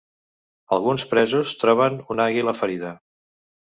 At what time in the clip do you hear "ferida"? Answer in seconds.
2.65-2.99